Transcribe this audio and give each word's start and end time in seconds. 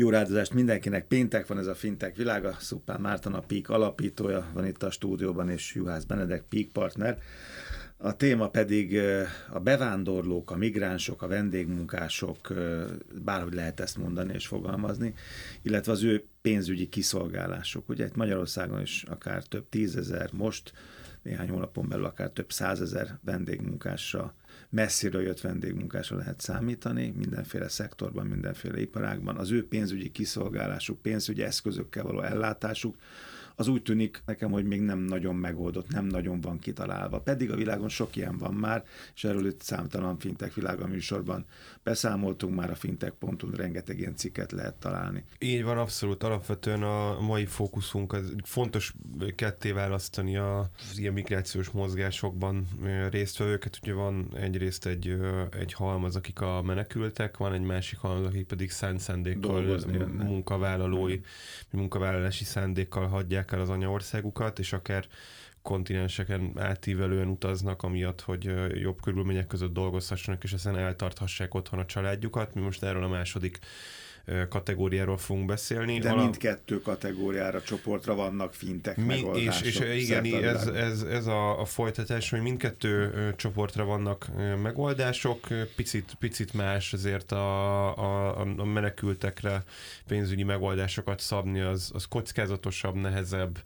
Jó 0.00 0.10
rádozást 0.10 0.54
mindenkinek. 0.54 1.06
Péntek 1.06 1.46
van 1.46 1.58
ez 1.58 1.66
a 1.66 1.74
fintek 1.74 2.16
világa. 2.16 2.56
Szupán 2.58 3.00
Márton 3.00 3.34
a 3.34 3.40
Peak 3.40 3.68
alapítója 3.68 4.50
van 4.52 4.66
itt 4.66 4.82
a 4.82 4.90
stúdióban, 4.90 5.48
és 5.48 5.74
Juhász 5.74 6.04
Benedek 6.04 6.42
Peak 6.48 6.66
partner. 6.66 7.18
A 7.96 8.16
téma 8.16 8.48
pedig 8.48 9.00
a 9.50 9.58
bevándorlók, 9.58 10.50
a 10.50 10.56
migránsok, 10.56 11.22
a 11.22 11.26
vendégmunkások, 11.26 12.54
bárhogy 13.24 13.52
lehet 13.52 13.80
ezt 13.80 13.96
mondani 13.96 14.34
és 14.34 14.46
fogalmazni, 14.46 15.14
illetve 15.62 15.92
az 15.92 16.02
ő 16.02 16.24
pénzügyi 16.40 16.88
kiszolgálásuk. 16.88 17.88
Ugye 17.88 18.06
itt 18.06 18.16
Magyarországon 18.16 18.80
is 18.80 19.02
akár 19.02 19.42
több 19.42 19.68
tízezer, 19.68 20.30
most 20.32 20.72
néhány 21.22 21.48
hónapon 21.48 21.88
belül 21.88 22.04
akár 22.04 22.30
több 22.30 22.52
százezer 22.52 23.18
vendégmunkásra 23.24 24.34
messziről 24.70 25.22
jött 25.22 25.40
vendégmunkásra 25.40 26.16
lehet 26.16 26.40
számítani, 26.40 27.14
mindenféle 27.16 27.68
szektorban, 27.68 28.26
mindenféle 28.26 28.80
iparágban. 28.80 29.36
Az 29.36 29.50
ő 29.50 29.68
pénzügyi 29.68 30.10
kiszolgálásuk, 30.10 31.02
pénzügyi 31.02 31.42
eszközökkel 31.42 32.02
való 32.02 32.20
ellátásuk, 32.20 32.96
az 33.58 33.68
úgy 33.68 33.82
tűnik 33.82 34.22
nekem, 34.26 34.50
hogy 34.50 34.64
még 34.64 34.80
nem 34.80 34.98
nagyon 34.98 35.36
megoldott, 35.36 35.88
nem 35.88 36.04
nagyon 36.04 36.40
van 36.40 36.58
kitalálva. 36.58 37.20
Pedig 37.20 37.50
a 37.50 37.56
világon 37.56 37.88
sok 37.88 38.16
ilyen 38.16 38.38
van 38.38 38.54
már, 38.54 38.84
és 39.14 39.24
erről 39.24 39.46
itt 39.46 39.62
számtalan 39.62 40.18
fintek 40.18 40.54
világa 40.54 40.86
műsorban 40.86 41.46
beszámoltunk 41.82 42.54
már 42.54 42.70
a 42.70 42.74
fintech.hu, 42.74 43.50
rengeteg 43.56 43.98
ilyen 43.98 44.16
cikket 44.16 44.52
lehet 44.52 44.74
találni. 44.74 45.24
Így 45.38 45.64
van, 45.64 45.78
abszolút. 45.78 46.22
Alapvetően 46.22 46.82
a 46.82 47.20
mai 47.20 47.46
fókuszunk 47.46 48.12
az 48.12 48.34
fontos 48.44 48.94
ketté 49.34 49.70
választani 49.70 50.36
az 50.36 50.98
ilyen 50.98 51.12
migrációs 51.12 51.68
mozgásokban 51.70 52.68
résztvevőket. 53.10 53.78
Ugye 53.82 53.92
van 53.92 54.28
egyrészt 54.36 54.86
egy, 54.86 55.16
egy 55.58 55.72
halmaz, 55.72 56.16
akik 56.16 56.40
a 56.40 56.62
menekültek, 56.62 57.36
van 57.36 57.52
egy 57.52 57.62
másik 57.62 57.98
halmaz, 57.98 58.26
akik 58.26 58.46
pedig 58.46 58.70
szánt 58.70 59.00
szándékkal 59.00 59.78
munkavállalói, 60.16 61.20
munkavállalási 61.70 62.44
szándékkal 62.44 63.06
hagyják 63.06 63.47
el 63.52 63.60
az 63.60 63.70
anyaországukat, 63.70 64.58
és 64.58 64.72
akár 64.72 65.06
kontinenseken 65.62 66.52
átívelően 66.56 67.28
utaznak, 67.28 67.82
amiatt, 67.82 68.20
hogy 68.20 68.52
jobb 68.80 69.00
körülmények 69.00 69.46
között 69.46 69.72
dolgozhassanak, 69.72 70.44
és 70.44 70.52
ezen 70.52 70.76
eltarthassák 70.76 71.54
otthon 71.54 71.78
a 71.78 71.86
családjukat. 71.86 72.54
Mi 72.54 72.60
most 72.60 72.82
erről 72.82 73.04
a 73.04 73.08
második 73.08 73.58
kategóriáról 74.48 75.16
fogunk 75.16 75.46
beszélni. 75.46 75.98
De 75.98 76.10
Alap... 76.10 76.22
mindkettő 76.22 76.80
kategóriára, 76.80 77.62
csoportra 77.62 78.14
vannak 78.14 78.54
fintek 78.54 78.96
Mi, 78.96 79.04
megoldások. 79.04 79.66
És, 79.66 79.78
és 79.78 80.08
igen, 80.08 80.44
ez, 80.44 80.66
ez, 80.66 81.02
ez 81.02 81.26
a, 81.26 81.60
a 81.60 81.64
folytatás, 81.64 82.30
hogy 82.30 82.40
mindkettő 82.40 83.12
csoportra 83.36 83.84
vannak 83.84 84.26
megoldások, 84.62 85.46
picit, 85.76 86.16
picit 86.18 86.52
más 86.52 86.92
azért 86.92 87.32
a, 87.32 87.96
a, 87.96 88.40
a 88.56 88.64
menekültekre 88.64 89.64
pénzügyi 90.06 90.42
megoldásokat 90.42 91.20
szabni, 91.20 91.60
az, 91.60 91.90
az 91.94 92.04
kockázatosabb, 92.04 92.94
nehezebb 92.94 93.58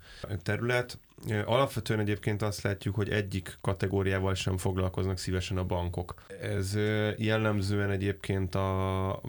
terület. 0.43 0.99
Alapvetően 1.45 2.01
egyébként 2.01 2.43
azt 2.43 2.63
látjuk, 2.63 2.95
hogy 2.95 3.09
egyik 3.09 3.59
kategóriával 3.61 4.35
sem 4.35 4.57
foglalkoznak 4.57 5.19
szívesen 5.19 5.57
a 5.57 5.65
bankok. 5.65 6.15
Ez 6.41 6.77
jellemzően 7.17 7.91
egyébként 7.91 8.55
a 8.55 9.21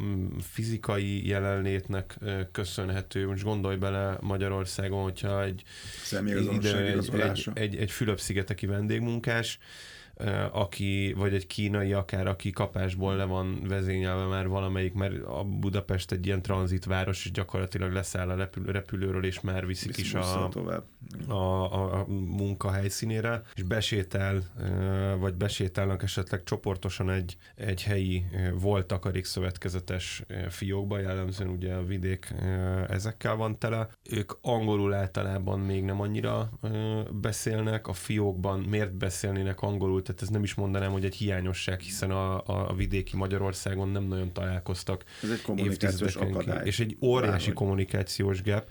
fizikai 0.41 1.27
jelenlétnek 1.27 2.17
köszönhető. 2.51 3.27
Most 3.27 3.43
gondolj 3.43 3.75
bele 3.75 4.17
Magyarországon, 4.21 5.03
hogyha 5.03 5.43
egy, 5.43 5.63
ide, 6.51 6.77
egy, 6.77 7.09
egy, 7.13 7.49
egy, 7.53 7.75
egy 7.75 7.91
Fülöp-szigeteki 7.91 8.65
vendégmunkás, 8.65 9.59
aki, 10.51 11.13
vagy 11.17 11.33
egy 11.33 11.47
kínai 11.47 11.93
akár, 11.93 12.27
aki 12.27 12.51
kapásból 12.51 13.15
le 13.15 13.23
van 13.23 13.61
vezényelve 13.67 14.25
már 14.25 14.47
valamelyik, 14.47 14.93
mert 14.93 15.23
a 15.23 15.43
Budapest 15.43 16.11
egy 16.11 16.25
ilyen 16.25 16.41
tranzitváros, 16.41 17.25
és 17.25 17.31
gyakorlatilag 17.31 17.91
leszáll 17.91 18.29
a 18.29 18.49
repülőről, 18.65 19.25
és 19.25 19.41
már 19.41 19.65
viszik 19.65 19.97
is 19.97 20.13
a, 20.13 20.49
a, 21.27 21.33
a, 21.33 21.99
a 21.99 22.05
munkahelyszínére, 22.07 23.41
és 23.55 23.63
besétel, 23.63 24.43
vagy 25.19 25.33
besétálnak 25.33 26.03
esetleg 26.03 26.43
csoportosan 26.43 27.09
egy, 27.09 27.37
egy 27.55 27.83
helyi 27.83 28.25
volt 28.59 28.85
takarékszövetkezetes 28.85 30.23
fiókba, 30.49 30.99
jellemzően 30.99 31.49
ugye 31.49 31.73
a 31.73 31.85
vidék 31.85 32.33
ezekkel 32.87 33.35
van 33.35 33.59
tele. 33.59 33.87
Ők 34.09 34.31
angolul 34.41 34.93
általában 34.93 35.59
még 35.59 35.83
nem 35.83 36.01
annyira 36.01 36.49
beszélnek, 37.21 37.87
a 37.87 37.93
fiókban 37.93 38.59
miért 38.59 38.93
beszélnének 38.93 39.61
angolul, 39.61 40.01
tehát 40.13 40.21
ez 40.21 40.29
nem 40.29 40.43
is 40.43 40.53
mondanám, 40.53 40.91
hogy 40.91 41.05
egy 41.05 41.15
hiányosság, 41.15 41.79
hiszen 41.79 42.11
a, 42.11 42.43
a 42.69 42.73
vidéki 42.73 43.15
Magyarországon 43.15 43.89
nem 43.89 44.03
nagyon 44.03 44.33
találkoztak. 44.33 45.03
Ez 45.23 45.29
egy 45.29 45.41
kommunikációs 45.41 46.15
akadály. 46.15 46.65
És 46.65 46.79
egy 46.79 46.97
óriási 47.01 47.31
Bárhogy. 47.31 47.53
kommunikációs 47.53 48.41
gap. 48.41 48.69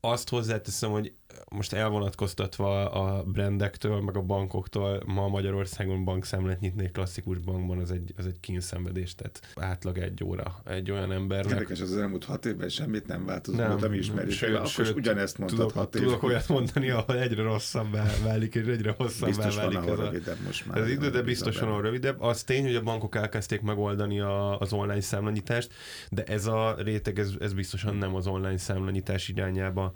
Azt 0.00 0.28
hozzáteszem, 0.28 0.90
hogy 0.90 1.12
most 1.50 1.72
elvonatkoztatva 1.72 2.90
a 2.90 3.22
brandektől, 3.22 4.00
meg 4.00 4.16
a 4.16 4.22
bankoktól, 4.22 5.02
ma 5.06 5.28
Magyarországon 5.28 6.04
bankszámlát 6.04 6.60
nyitni 6.60 6.84
egy 6.84 6.92
klasszikus 6.92 7.38
bankban, 7.38 7.78
az 7.78 7.90
egy, 7.90 8.14
az 8.16 8.26
egy 8.26 8.40
kínszenvedés, 8.40 9.14
tehát 9.14 9.40
átlag 9.54 9.98
egy 9.98 10.24
óra 10.24 10.62
egy 10.64 10.90
olyan 10.90 11.12
ember. 11.12 11.46
Érdekes, 11.46 11.80
az 11.80 11.96
elmúlt 11.96 12.24
hat 12.24 12.46
évben 12.46 12.68
semmit 12.68 13.06
nem 13.06 13.24
változott, 13.24 13.60
nem, 13.60 13.78
nem 13.78 13.92
ismerjük, 13.92 14.32
sőt, 14.32 14.54
akkor 14.54 14.68
sőt, 14.68 14.96
ugyanezt 14.96 15.38
mondtad 15.38 15.58
tudok, 15.58 15.72
hat 15.76 15.94
évben. 15.94 16.08
Tudok 16.08 16.22
olyat 16.22 16.48
mondani, 16.48 16.90
ahol 16.90 17.18
egyre 17.18 17.42
rosszabbá 17.42 18.06
válik, 18.24 18.54
és 18.54 18.66
egyre 18.66 18.94
hosszabbá 18.96 19.50
válik. 19.50 19.78
Van, 19.78 19.88
ahol 19.88 19.96
rövidebb 19.96 20.38
most 20.44 20.66
már. 20.66 20.78
Ez 20.78 20.88
idő, 20.88 21.10
de 21.10 21.22
biztos 21.22 21.58
van, 21.58 21.82
rövidebb. 21.82 22.20
Az 22.20 22.42
tény, 22.42 22.64
hogy 22.64 22.74
a 22.74 22.82
bankok 22.82 23.14
elkezdték 23.14 23.60
megoldani 23.60 24.20
a, 24.20 24.58
az 24.58 24.72
online 24.72 25.00
számlanyítást, 25.00 25.72
de 26.10 26.24
ez 26.24 26.46
a 26.46 26.74
réteg, 26.78 27.18
ez, 27.18 27.32
ez 27.40 27.52
biztosan 27.52 27.96
nem 27.96 28.14
az 28.14 28.26
online 28.26 28.58
számlanyítás 28.58 29.28
irányába 29.28 29.92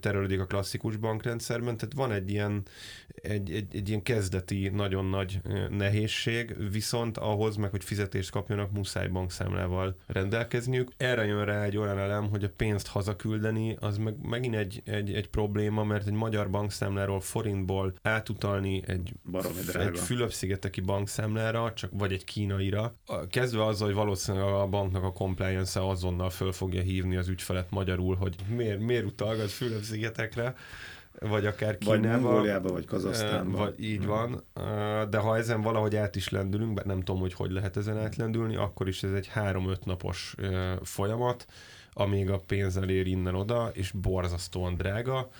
terelődik 0.00 0.40
a 0.40 0.46
klasszikus 0.46 0.96
bankrendszerben, 0.96 1.76
tehát 1.76 1.94
van 1.94 2.12
egy 2.12 2.30
ilyen, 2.30 2.62
egy, 3.22 3.50
egy, 3.52 3.76
egy 3.76 3.88
ilyen 3.88 4.02
kezdeti 4.02 4.68
nagyon 4.68 5.04
nagy 5.04 5.40
nehézség, 5.70 6.56
viszont 6.70 7.18
ahhoz 7.18 7.56
meg, 7.56 7.70
hogy 7.70 7.84
fizetést 7.84 8.30
kapjanak, 8.30 8.72
muszáj 8.72 9.08
bankszámlával 9.08 9.96
rendelkezniük. 10.06 10.90
Erre 10.96 11.24
jön 11.24 11.44
rá 11.44 11.64
egy 11.64 11.76
olyan 11.76 11.98
elem, 11.98 12.28
hogy 12.28 12.44
a 12.44 12.50
pénzt 12.56 12.86
hazaküldeni, 12.86 13.76
az 13.80 13.96
meg 13.96 14.14
megint 14.22 14.54
egy, 14.54 14.82
egy, 14.84 15.12
egy 15.12 15.28
probléma, 15.28 15.84
mert 15.84 16.06
egy 16.06 16.12
magyar 16.12 16.50
bankszámláról 16.50 17.20
forintból 17.20 17.94
átutalni 18.02 18.82
egy, 18.86 19.12
egy 19.74 19.98
Fülöp-szigeteki 19.98 20.80
bankszámlára, 20.80 21.72
csak 21.72 21.90
vagy 21.92 22.12
egy 22.12 22.24
kínaira, 22.24 22.94
kezdve 23.30 23.64
azzal, 23.64 23.86
hogy 23.86 23.96
valószínűleg 23.96 24.46
a 24.48 24.66
banknak 24.66 25.02
a 25.02 25.12
compliance 25.12 25.88
azonnal 25.88 26.30
föl 26.30 26.52
fogja 26.52 26.82
hívni 26.82 27.16
az 27.16 27.28
ügyfelet 27.28 27.70
magyarul, 27.70 28.14
hogy 28.16 28.34
miért, 28.48 28.80
miért 28.80 29.04
utalgat 29.04 29.50
Fülöp-szigetekre, 29.70 30.54
vagy 31.20 31.46
akár 31.46 31.78
Kínába. 31.78 32.00
Vagy 32.00 32.20
Mongóliába, 32.20 32.72
vagy 32.72 32.84
Kazasztánba. 32.84 33.58
Vagy 33.58 33.84
így 33.84 34.06
van, 34.06 34.44
de 35.10 35.18
ha 35.18 35.36
ezen 35.36 35.62
valahogy 35.62 35.96
át 35.96 36.16
is 36.16 36.28
lendülünk, 36.28 36.74
mert 36.74 36.86
nem 36.86 37.02
tudom, 37.02 37.20
hogy 37.20 37.34
hogy 37.34 37.50
lehet 37.50 37.76
ezen 37.76 37.98
átlendülni, 37.98 38.56
akkor 38.56 38.88
is 38.88 39.02
ez 39.02 39.12
egy 39.12 39.26
három-öt 39.26 39.84
napos 39.84 40.34
folyamat, 40.82 41.46
amíg 41.92 42.30
a 42.30 42.38
pénz 42.38 42.76
elér 42.76 43.06
innen-oda, 43.06 43.70
és 43.72 43.90
borzasztóan 43.90 44.74
drága, 44.74 45.30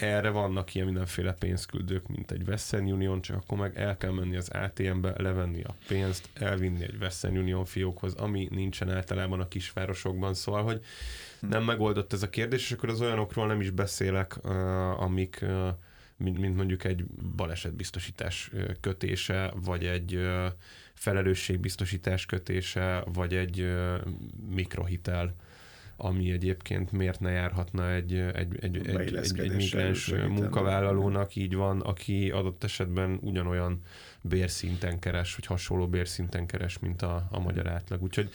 erre 0.00 0.28
vannak 0.28 0.74
ilyen 0.74 0.86
mindenféle 0.86 1.32
pénzküldők, 1.32 2.08
mint 2.08 2.30
egy 2.30 2.42
Western 2.48 2.92
Union, 2.92 3.20
csak 3.20 3.36
akkor 3.36 3.58
meg 3.58 3.78
el 3.78 3.96
kell 3.96 4.10
menni 4.10 4.36
az 4.36 4.48
ATM-be, 4.48 5.14
levenni 5.16 5.62
a 5.62 5.74
pénzt, 5.88 6.28
elvinni 6.34 6.82
egy 6.82 6.96
Western 7.00 7.36
Union 7.36 7.64
fiókhoz, 7.64 8.14
ami 8.14 8.48
nincsen 8.50 8.90
általában 8.90 9.40
a 9.40 9.48
kisvárosokban, 9.48 10.34
szóval, 10.34 10.62
hogy 10.62 10.84
nem 11.40 11.64
megoldott 11.64 12.12
ez 12.12 12.22
a 12.22 12.30
kérdés, 12.30 12.64
és 12.64 12.72
akkor 12.72 12.88
az 12.88 13.00
olyanokról 13.00 13.46
nem 13.46 13.60
is 13.60 13.70
beszélek, 13.70 14.44
amik 14.96 15.44
mint 16.16 16.56
mondjuk 16.56 16.84
egy 16.84 17.04
balesetbiztosítás 17.36 18.50
kötése, 18.80 19.52
vagy 19.62 19.84
egy 19.84 20.28
felelősségbiztosítás 20.94 22.26
kötése, 22.26 23.04
vagy 23.12 23.34
egy 23.34 23.74
mikrohitel 24.54 25.34
ami 26.02 26.30
egyébként 26.30 26.92
miért 26.92 27.20
ne 27.20 27.30
járhatna 27.30 27.92
egy, 27.92 28.12
egy, 28.14 28.56
egy, 28.60 28.76
egy, 28.76 29.14
egy, 29.14 29.38
egy 29.38 29.56
migráns 29.56 30.12
munkavállalónak, 30.28 31.34
így 31.36 31.54
van, 31.54 31.80
aki 31.80 32.30
adott 32.30 32.64
esetben 32.64 33.18
ugyanolyan 33.22 33.80
bérszinten 34.22 34.98
keres, 34.98 35.34
vagy 35.34 35.46
hasonló 35.46 35.88
bérszinten 35.88 36.46
keres, 36.46 36.78
mint 36.78 37.02
a, 37.02 37.28
a 37.30 37.38
magyar 37.38 37.66
átlag. 37.66 38.02
Úgyhogy 38.02 38.30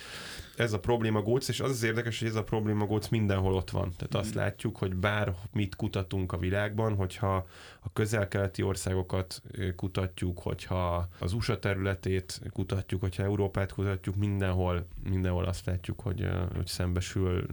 ez 0.55 0.73
a 0.73 0.79
probléma 0.79 1.21
góc, 1.21 1.47
és 1.47 1.59
az 1.59 1.69
az 1.69 1.83
érdekes, 1.83 2.19
hogy 2.19 2.27
ez 2.27 2.35
a 2.35 2.43
probléma 2.43 2.85
góc 2.85 3.07
mindenhol 3.07 3.53
ott 3.53 3.69
van. 3.69 3.93
Tehát 3.97 4.15
azt 4.15 4.35
mm. 4.35 4.37
látjuk, 4.37 4.77
hogy 4.77 4.95
bár 4.95 5.35
mit 5.53 5.75
kutatunk 5.75 6.31
a 6.31 6.37
világban, 6.37 6.95
hogyha 6.95 7.47
a 7.79 7.93
közel-keleti 7.93 8.61
országokat 8.61 9.41
kutatjuk, 9.75 10.39
hogyha 10.39 11.07
az 11.19 11.33
USA 11.33 11.59
területét 11.59 12.41
kutatjuk, 12.53 13.01
hogyha 13.01 13.23
Európát 13.23 13.71
kutatjuk, 13.71 14.15
mindenhol, 14.15 14.87
mindenhol 15.09 15.45
azt 15.45 15.65
látjuk, 15.65 15.99
hogy, 15.99 16.27
hogy 16.55 16.67
szembesül 16.67 17.47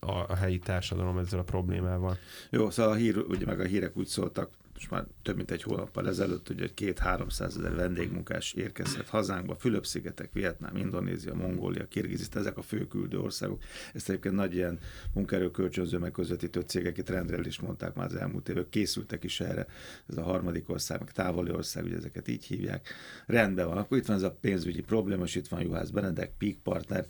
a, 0.00 0.12
a 0.12 0.34
helyi 0.34 0.58
társadalom 0.58 1.18
ezzel 1.18 1.38
a 1.38 1.42
problémával. 1.42 2.16
Jó, 2.50 2.70
szóval 2.70 2.92
a 2.92 2.96
hír, 2.96 3.16
ugye 3.16 3.46
meg 3.46 3.60
a 3.60 3.64
hírek 3.64 3.96
úgy 3.96 4.06
szóltak, 4.06 4.50
most 4.74 4.90
már 4.90 5.06
több 5.22 5.36
mint 5.36 5.50
egy 5.50 5.62
hónappal 5.62 6.08
ezelőtt, 6.08 6.46
hogy 6.46 6.74
két 6.74 6.98
300 6.98 7.56
ezer 7.56 7.74
vendégmunkás 7.74 8.52
érkezhet 8.52 9.08
hazánkba, 9.08 9.54
Fülöp-szigetek, 9.54 10.32
Vietnám, 10.32 10.76
Indonézia, 10.76 11.34
Mongólia, 11.34 11.88
Kirgizisztán, 11.88 12.42
ezek 12.42 12.58
a 12.58 12.62
fő 12.62 12.86
küldő 12.86 13.18
országok. 13.18 13.62
Ezt 13.94 14.08
egyébként 14.08 14.34
nagy 14.34 14.54
ilyen 14.54 14.78
munkaerőkölcsönző 15.14 15.98
meg 15.98 16.10
közvetítő 16.10 16.60
cégek 16.60 16.98
itt 16.98 17.08
rendre 17.08 17.40
is 17.44 17.60
mondták 17.60 17.94
már 17.94 18.06
az 18.06 18.14
elmúlt 18.14 18.48
évek, 18.48 18.68
készültek 18.68 19.24
is 19.24 19.40
erre, 19.40 19.66
ez 20.08 20.16
a 20.16 20.22
harmadik 20.22 20.68
ország, 20.68 20.98
meg 20.98 21.12
távoli 21.12 21.50
ország, 21.50 21.84
ugye 21.84 21.96
ezeket 21.96 22.28
így 22.28 22.44
hívják. 22.44 22.88
Rendben 23.26 23.66
van, 23.66 23.76
akkor 23.76 23.98
itt 23.98 24.06
van 24.06 24.16
ez 24.16 24.22
a 24.22 24.36
pénzügyi 24.40 24.80
probléma, 24.80 25.24
és 25.24 25.34
itt 25.34 25.48
van 25.48 25.62
Juhász 25.62 25.90
Benedek, 25.90 26.32
Peak 26.38 26.56
Partner, 26.62 27.06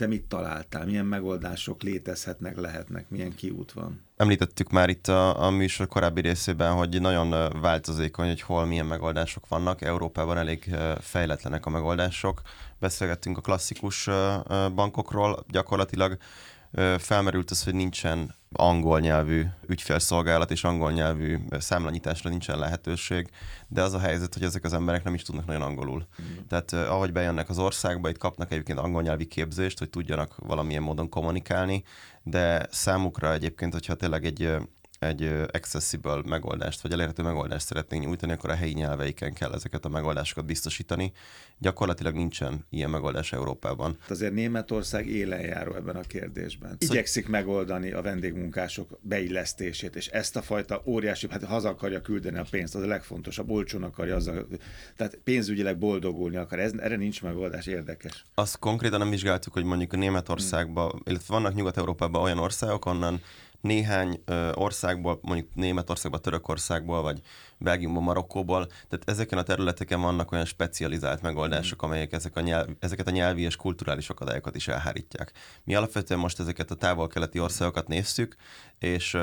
te 0.00 0.06
mit 0.06 0.24
találtál? 0.24 0.84
Milyen 0.84 1.06
megoldások 1.06 1.82
létezhetnek, 1.82 2.56
lehetnek? 2.56 3.08
Milyen 3.08 3.34
kiút 3.34 3.72
van? 3.72 4.02
Említettük 4.16 4.70
már 4.70 4.88
itt 4.88 5.08
a, 5.08 5.44
a 5.44 5.50
műsor 5.50 5.86
korábbi 5.86 6.20
részében, 6.20 6.72
hogy 6.72 7.00
nagyon 7.00 7.60
változékony, 7.60 8.26
hogy 8.26 8.40
hol 8.40 8.64
milyen 8.64 8.86
megoldások 8.86 9.48
vannak. 9.48 9.82
Európában 9.82 10.38
elég 10.38 10.74
fejletlenek 11.00 11.66
a 11.66 11.70
megoldások. 11.70 12.42
Beszélgettünk 12.78 13.38
a 13.38 13.40
klasszikus 13.40 14.08
bankokról, 14.74 15.44
gyakorlatilag 15.48 16.16
felmerült 16.98 17.50
az, 17.50 17.64
hogy 17.64 17.74
nincsen 17.74 18.34
angol 18.52 19.00
nyelvű 19.00 19.44
ügyfélszolgálat 19.66 20.50
és 20.50 20.64
angol 20.64 20.92
nyelvű 20.92 21.38
számlanyításra 21.50 22.30
nincsen 22.30 22.58
lehetőség, 22.58 23.30
de 23.68 23.82
az 23.82 23.94
a 23.94 23.98
helyzet, 23.98 24.34
hogy 24.34 24.42
ezek 24.42 24.64
az 24.64 24.72
emberek 24.72 25.04
nem 25.04 25.14
is 25.14 25.22
tudnak 25.22 25.46
nagyon 25.46 25.62
angolul. 25.62 26.06
Mm. 26.22 26.36
Tehát 26.48 26.72
ahogy 26.72 27.12
bejönnek 27.12 27.48
az 27.48 27.58
országba, 27.58 28.08
itt 28.08 28.18
kapnak 28.18 28.52
egyébként 28.52 28.78
angol 28.78 29.02
nyelvi 29.02 29.26
képzést, 29.26 29.78
hogy 29.78 29.90
tudjanak 29.90 30.36
valamilyen 30.36 30.82
módon 30.82 31.08
kommunikálni, 31.08 31.82
de 32.22 32.66
számukra 32.70 33.32
egyébként, 33.32 33.72
hogyha 33.72 33.94
tényleg 33.94 34.24
egy 34.24 34.56
egy 35.00 35.32
accessible 35.52 36.22
megoldást, 36.24 36.80
vagy 36.80 36.92
elérhető 36.92 37.22
megoldást 37.22 37.66
szeretnénk 37.66 38.04
nyújtani, 38.04 38.32
akkor 38.32 38.50
a 38.50 38.54
helyi 38.54 38.72
nyelveiken 38.72 39.32
kell 39.32 39.52
ezeket 39.52 39.84
a 39.84 39.88
megoldásokat 39.88 40.44
biztosítani. 40.44 41.12
Gyakorlatilag 41.58 42.14
nincsen 42.14 42.66
ilyen 42.70 42.90
megoldás 42.90 43.32
Európában. 43.32 43.96
Azért 44.08 44.32
Németország 44.32 45.06
élen 45.06 45.40
járó 45.40 45.74
ebben 45.74 45.96
a 45.96 46.00
kérdésben. 46.00 46.76
Igyekszik 46.78 47.28
megoldani 47.28 47.90
a 47.90 48.02
vendégmunkások 48.02 48.98
beillesztését, 49.00 49.96
és 49.96 50.06
ezt 50.06 50.36
a 50.36 50.42
fajta 50.42 50.82
óriási, 50.84 51.26
hát 51.30 51.44
haza 51.44 51.68
akarja 51.68 52.00
küldeni 52.00 52.38
a 52.38 52.44
pénzt, 52.50 52.74
az 52.74 52.82
a 52.82 52.86
legfontosabb, 52.86 53.50
olcsón 53.50 53.82
akarja 53.82 54.16
azzal, 54.16 54.46
tehát 54.96 55.18
pénzügyileg 55.24 55.78
boldogulni 55.78 56.36
akar. 56.36 56.58
Ez, 56.58 56.72
erre 56.72 56.96
nincs 56.96 57.22
megoldás, 57.22 57.66
érdekes. 57.66 58.24
Azt 58.34 58.58
konkrétan 58.58 58.98
nem 58.98 59.10
vizsgáltuk, 59.10 59.52
hogy 59.52 59.64
mondjuk 59.64 59.92
a 59.92 59.96
Németországban, 59.96 60.90
hmm. 60.90 61.00
illetve 61.04 61.34
vannak 61.34 61.54
Nyugat-Európában 61.54 62.22
olyan 62.22 62.38
országok, 62.38 62.86
onnan 62.86 63.20
néhány 63.60 64.22
ö, 64.24 64.52
országból, 64.54 65.18
mondjuk 65.22 65.54
Németországból, 65.54 66.20
Törökországból, 66.20 67.02
vagy 67.02 67.20
Belgiumból, 67.58 68.02
Marokkóból, 68.02 68.66
tehát 68.66 69.08
ezeken 69.08 69.38
a 69.38 69.42
területeken 69.42 70.00
vannak 70.00 70.32
olyan 70.32 70.44
specializált 70.44 71.22
megoldások, 71.22 71.82
amelyek 71.82 72.12
ezek 72.12 72.36
a 72.36 72.40
nyelv, 72.40 72.66
ezeket 72.78 73.06
a 73.06 73.10
nyelvi 73.10 73.42
és 73.42 73.56
kulturális 73.56 74.10
akadályokat 74.10 74.56
is 74.56 74.68
elhárítják. 74.68 75.32
Mi 75.64 75.74
alapvetően 75.74 76.20
most 76.20 76.40
ezeket 76.40 76.70
a 76.70 76.74
távol-keleti 76.74 77.40
országokat 77.40 77.88
néztük, 77.88 78.36
és, 78.78 79.16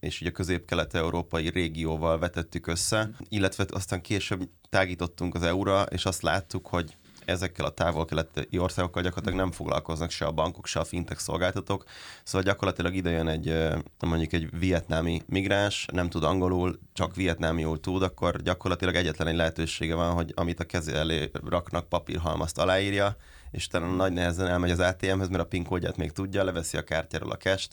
és 0.00 0.20
így 0.20 0.28
a 0.28 0.32
közép-kelet-európai 0.32 1.48
régióval 1.48 2.18
vetettük 2.18 2.66
össze, 2.66 3.10
illetve 3.28 3.64
aztán 3.70 4.00
később 4.00 4.48
tágítottunk 4.68 5.34
az 5.34 5.42
EU-ra, 5.42 5.82
és 5.82 6.04
azt 6.04 6.22
láttuk, 6.22 6.66
hogy 6.66 6.96
ezekkel 7.24 7.64
a 7.64 7.70
távol-keleti 7.70 8.58
országokkal 8.58 9.02
gyakorlatilag 9.02 9.44
nem 9.44 9.52
foglalkoznak 9.52 10.10
se 10.10 10.24
a 10.24 10.32
bankok, 10.32 10.66
se 10.66 10.80
a 10.80 10.84
fintech 10.84 11.20
szolgáltatók. 11.20 11.84
Szóval 12.24 12.42
gyakorlatilag 12.42 12.94
ide 12.94 13.10
jön 13.10 13.28
egy 13.28 13.68
mondjuk 14.00 14.32
egy 14.32 14.58
vietnámi 14.58 15.22
migráns, 15.26 15.86
nem 15.92 16.08
tud 16.08 16.24
angolul, 16.24 16.78
csak 16.92 17.14
vietnámiul 17.14 17.80
tud, 17.80 18.02
akkor 18.02 18.42
gyakorlatilag 18.42 18.94
egyetlen 18.94 19.28
egy 19.28 19.36
lehetősége 19.36 19.94
van, 19.94 20.12
hogy 20.12 20.32
amit 20.36 20.60
a 20.60 20.64
kezé 20.64 20.92
elé 20.92 21.30
raknak 21.44 21.88
papírhalmazt 21.88 22.58
aláírja, 22.58 23.16
és 23.50 23.66
utána 23.66 23.86
nagy 23.86 24.12
nehezen 24.12 24.46
elmegy 24.46 24.70
az 24.70 24.78
ATM-hez, 24.78 25.28
mert 25.28 25.42
a 25.42 25.46
PIN 25.46 25.64
kódját 25.64 25.96
még 25.96 26.12
tudja, 26.12 26.44
leveszi 26.44 26.76
a 26.76 26.82
kártyáról 26.82 27.30
a 27.30 27.36
cash 27.36 27.68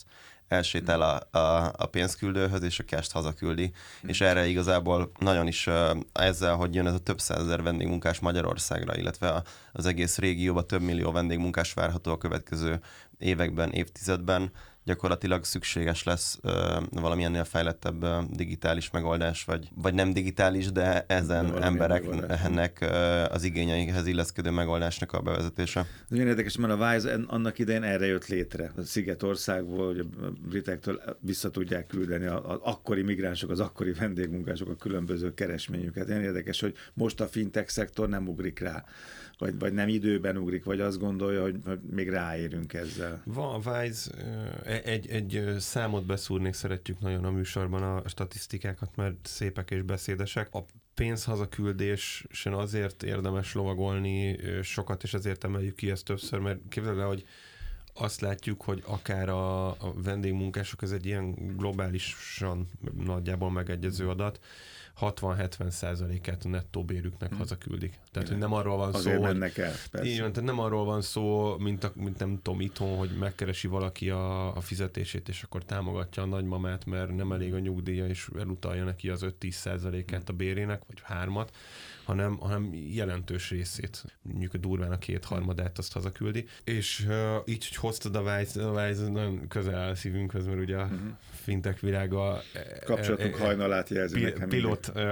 elsétál 0.48 1.02
a, 1.02 1.38
a, 1.38 1.72
a 1.76 1.86
pénzküldőhöz, 1.86 2.62
és 2.62 2.78
a 2.78 2.84
cash 2.84 3.12
hazaküldi. 3.12 3.72
Mm. 4.06 4.08
És 4.08 4.20
erre 4.20 4.46
igazából 4.46 5.10
nagyon 5.18 5.46
is 5.46 5.68
ezzel, 6.12 6.54
hogy 6.54 6.74
jön 6.74 6.86
ez 6.86 6.94
a 6.94 6.98
több 6.98 7.20
százezer 7.20 7.62
vendégmunkás 7.62 8.18
Magyarországra, 8.18 8.96
illetve 8.96 9.42
az 9.72 9.86
egész 9.86 10.18
régióban 10.18 10.66
több 10.66 10.82
millió 10.82 11.12
vendégmunkás 11.12 11.72
várható 11.72 12.12
a 12.12 12.18
következő 12.18 12.80
években, 13.18 13.70
évtizedben, 13.70 14.52
gyakorlatilag 14.88 15.44
szükséges 15.44 16.02
lesz 16.02 16.38
ö, 16.42 16.76
valamilyen 16.90 17.44
fejlettebb 17.44 18.02
ö, 18.02 18.18
digitális 18.30 18.90
megoldás, 18.90 19.44
vagy, 19.44 19.68
vagy 19.74 19.94
nem 19.94 20.12
digitális, 20.12 20.72
de 20.72 21.04
ezen 21.08 21.50
de 21.50 21.60
embereknek 21.60 22.86
az 23.30 23.42
igényeihez 23.44 24.06
illeszkedő 24.06 24.50
megoldásnak 24.50 25.12
a 25.12 25.20
bevezetése. 25.20 25.80
Ez 25.80 25.86
nagyon 26.08 26.26
érdekes, 26.26 26.56
mert 26.56 26.72
a 26.72 26.92
Wise 26.92 27.18
annak 27.26 27.58
idején 27.58 27.82
erre 27.82 28.06
jött 28.06 28.26
létre. 28.26 28.72
A 28.76 28.82
Szigetországból, 28.82 29.86
hogy 29.86 29.98
a 29.98 30.04
britektől 30.48 31.02
vissza 31.20 31.50
tudják 31.50 31.86
küldeni 31.86 32.26
az 32.26 32.58
akkori 32.62 33.02
migránsok, 33.02 33.50
az 33.50 33.60
akkori 33.60 33.92
vendégmunkások 33.92 34.68
a 34.68 34.76
különböző 34.76 35.34
keresményüket. 35.34 36.06
Nagyon 36.06 36.22
érdekes, 36.22 36.60
hogy 36.60 36.74
most 36.94 37.20
a 37.20 37.26
fintech 37.26 37.68
szektor 37.68 38.08
nem 38.08 38.28
ugrik 38.28 38.58
rá 38.58 38.84
vagy, 39.38 39.58
vagy 39.58 39.72
nem 39.72 39.88
időben 39.88 40.36
ugrik, 40.36 40.64
vagy 40.64 40.80
azt 40.80 40.98
gondolja, 40.98 41.42
hogy, 41.42 41.56
még 41.90 42.08
ráérünk 42.08 42.72
ezzel. 42.72 43.22
Van 43.24 43.62
a 43.62 43.70
Wise, 43.70 44.10
egy, 44.84 45.08
egy 45.08 45.54
számot 45.58 46.06
beszúrnék, 46.06 46.52
szeretjük 46.52 47.00
nagyon 47.00 47.24
a 47.24 47.30
műsorban 47.30 47.82
a 47.82 48.08
statisztikákat, 48.08 48.96
mert 48.96 49.16
szépek 49.22 49.70
és 49.70 49.82
beszédesek. 49.82 50.54
A 50.54 50.64
pénzhazaküldésen 50.94 52.52
azért 52.52 53.02
érdemes 53.02 53.54
lovagolni 53.54 54.38
sokat, 54.62 55.02
és 55.02 55.14
ezért 55.14 55.44
emeljük 55.44 55.74
ki 55.74 55.90
ezt 55.90 56.04
többször, 56.04 56.38
mert 56.38 56.60
képzeld 56.68 56.98
el, 56.98 57.06
hogy 57.06 57.24
azt 57.94 58.20
látjuk, 58.20 58.62
hogy 58.62 58.82
akár 58.86 59.28
a, 59.28 59.68
a 59.68 59.92
vendégmunkások, 60.02 60.82
ez 60.82 60.90
egy 60.90 61.06
ilyen 61.06 61.34
globálisan 61.56 62.68
nagyjából 63.04 63.50
megegyező 63.50 64.08
adat, 64.08 64.40
60-70 65.00 65.70
százalékát 65.70 66.44
a 66.44 66.48
nettó 66.48 66.84
bérüknek 66.84 67.28
hmm. 67.28 67.38
hazaküldik. 67.38 67.98
Tehát, 68.12 68.28
hogy 68.28 68.38
nem 68.38 68.52
arról 68.52 68.76
van 68.76 68.94
Azért 68.94 69.16
szó, 69.16 69.22
mennek 69.22 69.58
el, 69.58 69.72
persze. 69.90 70.10
Így 70.10 70.20
van, 70.20 70.32
tehát 70.32 70.48
nem 70.48 70.58
arról 70.58 70.84
van 70.84 71.02
szó, 71.02 71.56
mint, 71.58 71.84
a, 71.84 71.92
mint 71.94 72.18
nem 72.18 72.40
tudom, 72.42 72.60
itthon, 72.60 72.96
hogy 72.96 73.10
megkeresi 73.18 73.66
valaki 73.66 74.10
a, 74.10 74.56
a 74.56 74.60
fizetését, 74.60 75.28
és 75.28 75.42
akkor 75.42 75.64
támogatja 75.64 76.22
a 76.22 76.26
nagymamát, 76.26 76.84
mert 76.84 77.16
nem 77.16 77.32
elég 77.32 77.54
a 77.54 77.58
nyugdíja, 77.58 78.06
és 78.06 78.28
elutalja 78.38 78.84
neki 78.84 79.08
az 79.08 79.26
5-10 79.40 79.50
százalékát 79.50 80.28
a 80.28 80.32
bérének, 80.32 80.82
vagy 80.86 81.00
hármat, 81.02 81.52
hanem, 82.08 82.36
hanem 82.36 82.74
jelentős 82.92 83.50
részét, 83.50 84.04
mondjuk 84.22 84.54
a 84.54 84.58
durván 84.58 84.92
a 84.92 84.98
kétharmadát 84.98 85.78
azt 85.78 85.92
hazaküldi. 85.92 86.46
És 86.64 87.06
uh, 87.08 87.36
így, 87.44 87.68
hogy 87.68 87.76
hoztad 87.76 88.16
a 88.16 88.20
Wise, 88.20 88.66
a 88.66 88.70
Wise 88.70 89.08
nagyon 89.08 89.48
közel 89.48 89.74
áll 89.74 89.94
szívünkhöz, 89.94 90.46
mert 90.46 90.60
ugye 90.60 90.76
a 90.76 90.82
uh-huh. 90.82 90.98
fintek 91.30 91.80
világa 91.80 92.42
e, 92.52 92.78
Kapcsolatunk 92.84 93.34
e, 93.34 93.42
e, 93.42 93.46
hajnalát 93.46 93.88
jelzi 93.88 94.14
pi, 94.14 94.20
nekem. 94.20 94.48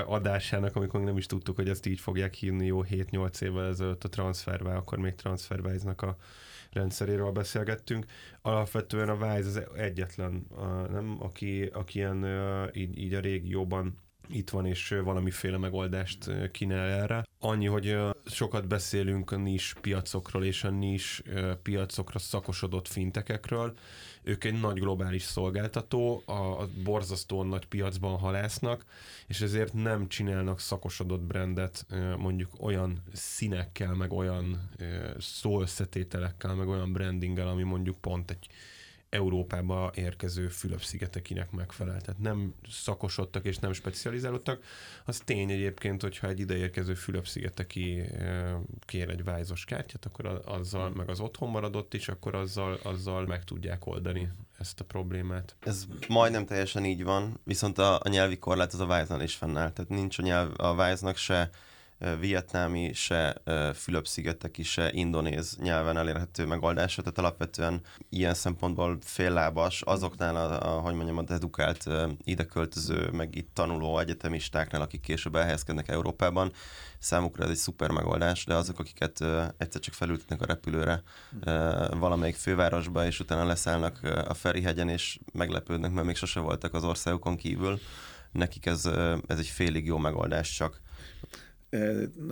Adásának, 0.06 0.76
amikor 0.76 1.00
nem 1.00 1.16
is 1.16 1.26
tudtuk, 1.26 1.56
hogy 1.56 1.68
ezt 1.68 1.86
így 1.86 2.00
fogják 2.00 2.34
hívni 2.34 2.66
jó 2.66 2.84
7-8 2.84 3.40
évvel 3.40 3.66
ezelőtt 3.66 4.04
a 4.04 4.08
Transfervá, 4.08 4.76
akkor 4.76 4.98
még 4.98 5.14
Transferwise-nak 5.14 6.02
a 6.02 6.16
rendszeréről 6.72 7.30
beszélgettünk. 7.30 8.06
Alapvetően 8.42 9.08
a 9.08 9.14
Wise 9.14 9.48
az 9.48 9.62
egyetlen, 9.76 10.46
nem, 10.90 11.16
aki, 11.18 11.62
aki 11.62 11.98
ilyen 11.98 12.26
így, 12.74 12.98
így 12.98 13.14
a 13.14 13.20
régióban 13.20 13.98
itt 14.28 14.50
van, 14.50 14.66
és 14.66 14.94
valamiféle 15.04 15.58
megoldást 15.58 16.50
kínál 16.50 16.88
erre. 16.88 17.24
Annyi, 17.46 17.66
hogy 17.66 17.96
sokat 18.24 18.66
beszélünk 18.66 19.30
a 19.30 19.36
nis 19.36 19.74
piacokról 19.80 20.44
és 20.44 20.64
a 20.64 20.70
nis 20.70 21.22
piacokra 21.62 22.18
szakosodott 22.18 22.88
fintekekről. 22.88 23.76
Ők 24.22 24.44
egy 24.44 24.60
nagy 24.60 24.78
globális 24.78 25.22
szolgáltató, 25.22 26.22
a 26.26 26.66
borzasztóan 26.84 27.46
nagy 27.46 27.66
piacban 27.66 28.18
halásznak, 28.18 28.84
és 29.26 29.40
ezért 29.40 29.72
nem 29.72 30.08
csinálnak 30.08 30.60
szakosodott 30.60 31.22
brandet 31.22 31.86
mondjuk 32.18 32.50
olyan 32.60 33.02
színekkel, 33.12 33.94
meg 33.94 34.12
olyan 34.12 34.70
szóösszetételekkel, 35.18 36.54
meg 36.54 36.68
olyan 36.68 36.92
brandinggel, 36.92 37.48
ami 37.48 37.62
mondjuk 37.62 37.96
pont 38.00 38.30
egy 38.30 38.46
Európába 39.16 39.92
érkező 39.94 40.48
Fülöp-szigetekinek 40.48 41.50
megfelel. 41.50 42.00
Tehát 42.00 42.20
nem 42.20 42.54
szakosodtak 42.70 43.44
és 43.44 43.58
nem 43.58 43.72
specializálódtak. 43.72 44.64
Az 45.04 45.20
tény 45.24 45.50
egyébként, 45.50 46.02
hogyha 46.02 46.28
egy 46.28 46.40
ideérkező 46.40 46.94
Fülöp-szigeteki 46.94 48.02
kér 48.80 49.08
egy 49.08 49.24
vájzos 49.24 49.64
kártyát, 49.64 50.04
akkor 50.04 50.42
azzal, 50.44 50.90
meg 50.90 51.08
az 51.08 51.20
otthon 51.20 51.50
maradott 51.50 51.94
is, 51.94 52.08
akkor 52.08 52.34
azzal, 52.34 52.78
azzal 52.82 53.26
meg 53.26 53.44
tudják 53.44 53.86
oldani 53.86 54.28
ezt 54.58 54.80
a 54.80 54.84
problémát. 54.84 55.56
Ez 55.60 55.86
majdnem 56.08 56.46
teljesen 56.46 56.84
így 56.84 57.04
van, 57.04 57.40
viszont 57.44 57.78
a, 57.78 58.00
a 58.02 58.08
nyelvi 58.08 58.38
korlát 58.38 58.72
az 58.72 58.80
a 58.80 58.84
Wise-nál 58.84 59.22
is 59.22 59.34
fennáll. 59.34 59.72
Tehát 59.72 59.90
nincs 59.90 60.18
a, 60.18 60.22
nyelv, 60.22 60.52
a 60.56 60.72
Wise-nak 60.72 61.16
se 61.16 61.50
vietnámi, 62.20 62.92
se 62.92 63.42
Fülöp-szigeteki, 63.74 64.62
se 64.62 64.90
indonéz 64.92 65.56
nyelven 65.62 65.96
elérhető 65.96 66.46
megoldása, 66.46 67.02
tehát 67.02 67.18
alapvetően 67.18 67.80
ilyen 68.08 68.34
szempontból 68.34 68.98
féllábas 69.02 69.82
azoknál, 69.82 70.36
a, 70.36 70.76
a, 70.76 70.80
hogy 70.80 70.94
mondjam, 70.94 71.18
az 71.18 71.30
edukált 71.30 71.84
ide 72.24 72.44
költöző, 72.44 73.10
meg 73.10 73.36
itt 73.36 73.50
tanuló 73.54 73.98
egyetemistáknál, 73.98 74.80
akik 74.80 75.00
később 75.00 75.36
elhelyezkednek 75.36 75.88
Európában, 75.88 76.52
számukra 76.98 77.44
ez 77.44 77.50
egy 77.50 77.56
szuper 77.56 77.90
megoldás, 77.90 78.44
de 78.44 78.54
azok, 78.54 78.78
akiket 78.78 79.20
egyszer 79.56 79.80
csak 79.80 79.94
felültetnek 79.94 80.42
a 80.42 80.46
repülőre 80.46 81.02
valamelyik 81.90 82.36
fővárosba, 82.36 83.06
és 83.06 83.20
utána 83.20 83.44
leszállnak 83.44 84.00
a 84.28 84.34
Ferihegyen, 84.34 84.88
és 84.88 85.18
meglepődnek, 85.32 85.90
mert 85.90 86.06
még 86.06 86.16
sose 86.16 86.40
voltak 86.40 86.74
az 86.74 86.84
országokon 86.84 87.36
kívül, 87.36 87.80
nekik 88.32 88.66
ez, 88.66 88.84
ez 89.26 89.38
egy 89.38 89.46
félig 89.46 89.86
jó 89.86 89.98
megoldás 89.98 90.50
csak. 90.50 90.80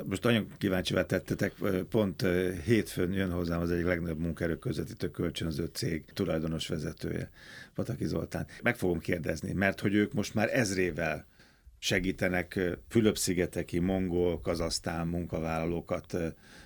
Most 0.04 0.22
nagyon 0.22 0.46
kíváncsi 0.58 0.94
tettetek, 0.94 1.52
pont 1.88 2.26
hétfőn 2.64 3.12
jön 3.12 3.30
hozzám 3.30 3.60
az 3.60 3.70
egyik 3.70 3.86
legnagyobb 3.86 4.18
munkaerő 4.18 4.58
közvetítő 4.58 5.10
kölcsönző 5.10 5.70
cég 5.72 6.04
tulajdonos 6.12 6.68
vezetője, 6.68 7.30
Pataki 7.74 8.06
Zoltán. 8.06 8.46
Meg 8.62 8.76
fogom 8.76 8.98
kérdezni, 8.98 9.52
mert 9.52 9.80
hogy 9.80 9.94
ők 9.94 10.12
most 10.12 10.34
már 10.34 10.48
ezrével 10.52 11.26
segítenek 11.84 12.60
Fülöp-szigeteki, 12.88 13.78
mongol, 13.78 14.40
kazasztán 14.40 15.06
munkavállalókat 15.06 16.16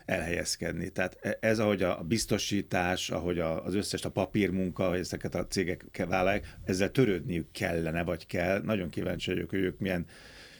elhelyezkedni. 0.04 0.88
Tehát 0.88 1.18
e, 1.20 1.38
ez, 1.40 1.58
ahogy 1.58 1.82
a 1.82 2.02
biztosítás, 2.08 3.10
ahogy 3.10 3.38
az 3.38 3.74
összes 3.74 4.04
a 4.04 4.10
papírmunka, 4.10 4.96
ezeket 4.96 5.34
a 5.34 5.46
cégek 5.46 6.04
vállalják, 6.08 6.56
ezzel 6.64 6.90
törődniük 6.90 7.52
kellene, 7.52 8.02
vagy 8.02 8.26
kell. 8.26 8.62
Nagyon 8.62 8.88
kíváncsi 8.88 9.30
vagyok, 9.30 9.50
hogy 9.50 9.58
ők 9.58 9.78
milyen 9.78 10.06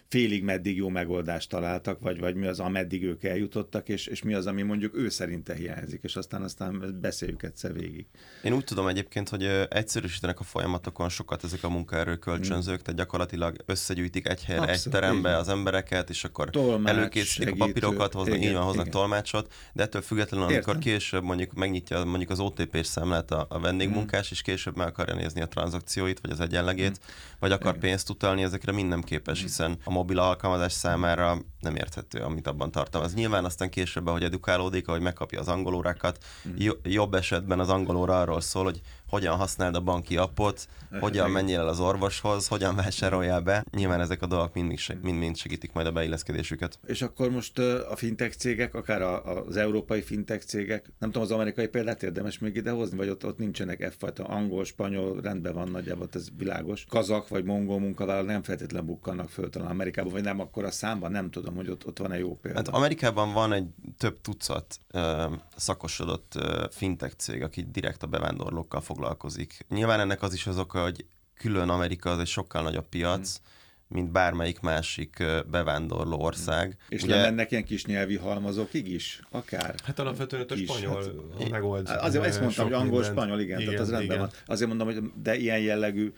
félig 0.08 0.42
meddig 0.42 0.76
jó 0.76 0.88
megoldást 0.88 1.48
találtak, 1.48 2.00
vagy, 2.00 2.20
vagy 2.20 2.34
mi 2.34 2.46
az, 2.46 2.60
ameddig 2.60 3.04
ők 3.04 3.24
eljutottak, 3.24 3.88
és, 3.88 4.06
és 4.06 4.22
mi 4.22 4.34
az, 4.34 4.46
ami 4.46 4.62
mondjuk 4.62 4.96
ő 4.96 5.08
szerinte 5.08 5.54
hiányzik, 5.54 6.00
és 6.02 6.16
aztán 6.16 6.42
aztán 6.42 6.98
beszéljük 7.00 7.42
egyszer 7.42 7.72
végig. 7.72 8.06
Én 8.42 8.52
úgy 8.52 8.64
tudom 8.64 8.86
egyébként, 8.86 9.28
hogy 9.28 9.44
egyszerűsítenek 9.68 10.40
a 10.40 10.42
folyamatokon 10.42 11.08
sokat 11.08 11.44
ezek 11.44 11.64
a 11.64 11.68
munkaerő 11.68 12.16
kölcsönzők, 12.16 12.74
hmm. 12.74 12.84
tehát 12.84 13.00
gyakorlatilag 13.00 13.56
összegyűjtik 13.66 14.28
egy 14.28 14.44
helyre, 14.44 14.62
Abszolút, 14.62 14.86
egy 14.86 15.00
terembe 15.00 15.28
igen. 15.28 15.40
az 15.40 15.48
embereket, 15.48 16.10
és 16.10 16.24
akkor 16.24 16.50
Tolmács, 16.50 16.96
előkészítik 16.96 17.46
segítő, 17.46 17.62
a 17.62 17.66
papírokat, 17.66 18.12
hoznak, 18.12 18.36
igen, 18.36 18.48
így 18.48 18.54
van, 18.54 18.64
hoznak 18.64 18.86
igen. 18.86 19.00
tolmácsot, 19.00 19.52
de 19.72 19.82
ettől 19.82 20.02
függetlenül, 20.02 20.46
amikor 20.46 20.74
Értem. 20.74 20.92
később 20.92 21.22
mondjuk 21.22 21.52
megnyitja 21.52 22.04
mondjuk 22.04 22.30
az 22.30 22.40
OTP-s 22.40 22.86
számlát 22.86 23.30
a, 23.30 23.46
a 23.48 23.60
vendégmunkás, 23.60 24.28
hmm. 24.28 24.30
és 24.32 24.42
később 24.42 24.76
meg 24.76 24.86
akarja 24.86 25.14
nézni 25.14 25.40
a 25.40 25.46
tranzakcióit, 25.46 26.20
vagy 26.20 26.30
az 26.30 26.40
egyenlegét, 26.40 26.96
hmm. 26.96 27.36
vagy 27.38 27.52
akar 27.52 27.76
igen. 27.76 27.80
pénzt 27.80 28.10
utalni, 28.10 28.42
ezekre 28.42 28.72
minden 28.72 29.02
képes, 29.02 29.38
hmm. 29.38 29.46
hiszen 29.46 29.76
a 29.84 29.90
mobil 29.98 30.18
alkalmazás 30.18 30.72
számára 30.72 31.38
nem 31.60 31.76
érthető, 31.76 32.20
amit 32.20 32.46
abban 32.46 32.70
Az 32.92 33.14
Nyilván 33.14 33.44
aztán 33.44 33.70
később, 33.70 34.06
ahogy 34.06 34.22
edukálódik, 34.22 34.88
ahogy 34.88 35.00
megkapja 35.00 35.40
az 35.40 35.48
angolórákat, 35.48 36.24
mm. 36.48 36.68
jobb 36.82 37.14
esetben 37.14 37.60
az 37.60 37.68
angolóra 37.68 38.20
arról 38.20 38.40
szól, 38.40 38.64
hogy 38.64 38.80
hogyan 39.08 39.36
használd 39.36 39.74
a 39.74 39.80
banki 39.80 40.16
appot, 40.16 40.68
hogyan 41.00 41.30
menjél 41.30 41.58
el 41.58 41.68
az 41.68 41.80
orvoshoz, 41.80 42.48
hogyan 42.48 42.74
vásároljál 42.74 43.40
be. 43.40 43.64
Nyilván 43.76 44.00
ezek 44.00 44.22
a 44.22 44.26
dolgok 44.26 44.54
mind, 44.54 44.78
mind, 45.02 45.18
mind 45.18 45.36
segítik 45.36 45.72
majd 45.72 45.86
a 45.86 45.92
beilleszkedésüket. 45.92 46.78
És 46.86 47.02
akkor 47.02 47.30
most 47.30 47.58
a 47.58 47.96
fintech 47.96 48.36
cégek, 48.36 48.74
akár 48.74 49.02
az 49.02 49.56
európai 49.56 50.02
fintech 50.02 50.44
cégek, 50.44 50.92
nem 50.98 51.10
tudom, 51.10 51.22
az 51.22 51.30
amerikai 51.30 51.66
példát 51.66 52.02
érdemes 52.02 52.38
még 52.38 52.56
idehozni, 52.56 52.96
vagy 52.96 53.08
ott, 53.08 53.26
ott 53.26 53.38
nincsenek 53.38 53.80
e 53.80 53.90
fajta 53.90 54.24
angol, 54.24 54.64
spanyol, 54.64 55.20
rendben 55.20 55.54
van 55.54 55.68
nagyjából, 55.68 56.08
ez 56.12 56.28
világos. 56.36 56.84
Kazak 56.88 57.28
vagy 57.28 57.44
mongol 57.44 57.78
munkavállaló 57.78 58.26
nem 58.26 58.42
feltétlenül 58.42 58.86
bukkannak 58.86 59.28
föl 59.28 59.50
talán 59.50 59.70
Amerikában, 59.70 60.12
vagy 60.12 60.22
nem 60.22 60.40
akkor 60.40 60.64
a 60.64 60.70
számban, 60.70 61.10
nem 61.10 61.30
tudom, 61.30 61.54
hogy 61.54 61.68
ott, 61.68 61.86
ott 61.86 61.98
van-e 61.98 62.18
jó 62.18 62.36
példa. 62.36 62.58
Hát 62.58 62.68
Amerikában 62.68 63.32
van 63.32 63.52
egy 63.52 63.66
több 63.98 64.20
tucat 64.20 64.78
uh, 64.92 65.32
szakosodott 65.56 66.32
uh, 66.36 66.70
fintech 66.70 67.14
cég, 67.16 67.42
aki 67.42 67.66
direkt 67.70 68.02
a 68.02 68.06
bevándorlókkal 68.06 68.80
fog 68.80 68.97
foglalkozik. 68.98 69.64
Nyilván 69.68 70.00
ennek 70.00 70.22
az 70.22 70.34
is 70.34 70.46
az 70.46 70.58
oka, 70.58 70.82
hogy 70.82 71.04
külön 71.34 71.68
Amerika 71.68 72.10
az 72.10 72.18
egy 72.18 72.26
sokkal 72.26 72.62
nagyobb 72.62 72.88
piac, 72.88 73.38
mm 73.40 73.46
mint 73.90 74.10
bármelyik 74.10 74.60
másik 74.60 75.24
bevándorló 75.50 76.20
ország. 76.20 76.76
És 76.88 77.02
Ugye, 77.02 77.14
nem 77.14 77.22
mennek 77.22 77.50
ilyen 77.50 77.64
kis 77.64 77.84
nyelvi 77.84 78.16
halmazokig 78.16 78.88
is? 78.88 79.20
Akár? 79.30 79.74
Hát 79.84 79.98
alapvetően 79.98 80.46
a 80.48 80.56
spanyol 80.56 81.02
hát, 81.38 81.50
megold. 81.50 81.88
Azért 81.88 82.24
ezt 82.24 82.40
mondtam, 82.40 82.64
hogy 82.64 82.74
angol-spanyol, 82.74 83.40
igen, 83.40 83.60
igen, 83.60 83.72
tehát 83.72 83.86
az 83.86 83.90
rendben 83.90 84.16
igen. 84.16 84.18
van. 84.18 84.30
Azért 84.46 84.68
mondom, 84.68 84.86
hogy 84.86 85.02
de 85.22 85.36
ilyen 85.36 85.58
jellegű 85.58 86.12